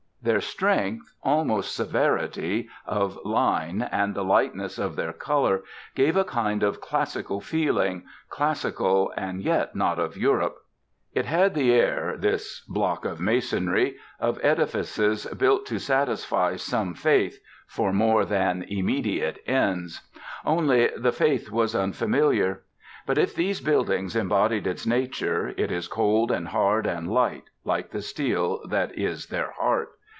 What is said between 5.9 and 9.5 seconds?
gave a kind of classical feeling, classical, and